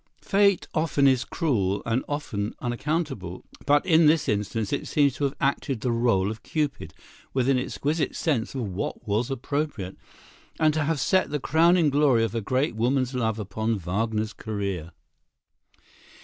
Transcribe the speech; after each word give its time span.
Fate 0.23 0.67
often 0.73 1.07
is 1.07 1.23
cruel 1.23 1.83
and 1.85 2.03
often 2.09 2.55
unaccountable, 2.59 3.45
but 3.67 3.85
in 3.85 4.07
this 4.07 4.27
instance 4.27 4.73
it 4.73 4.87
seems 4.87 5.13
to 5.13 5.25
have 5.25 5.35
acted 5.39 5.79
the 5.81 5.89
rôle 5.89 6.31
of 6.31 6.41
Cupid 6.41 6.91
with 7.35 7.47
an 7.47 7.59
exquisite 7.59 8.15
sense 8.15 8.55
of 8.55 8.63
what 8.63 9.07
was 9.07 9.29
appropriate, 9.29 9.95
and 10.59 10.73
to 10.73 10.85
have 10.85 10.99
set 10.99 11.29
the 11.29 11.39
crowning 11.39 11.91
glory 11.91 12.23
of 12.23 12.33
a 12.33 12.41
great 12.41 12.75
woman's 12.75 13.13
love 13.13 13.37
upon 13.37 13.77
Wagner's 13.77 14.33
career. 14.33 14.91